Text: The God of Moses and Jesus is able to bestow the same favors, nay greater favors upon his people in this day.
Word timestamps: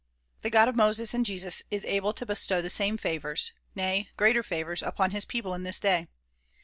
The 0.41 0.49
God 0.49 0.67
of 0.67 0.75
Moses 0.75 1.13
and 1.13 1.23
Jesus 1.23 1.61
is 1.69 1.85
able 1.85 2.11
to 2.13 2.25
bestow 2.25 2.59
the 2.59 2.71
same 2.71 2.97
favors, 2.97 3.53
nay 3.75 4.09
greater 4.17 4.41
favors 4.41 4.81
upon 4.81 5.11
his 5.11 5.25
people 5.25 5.53
in 5.53 5.61
this 5.61 5.79
day. 5.79 6.07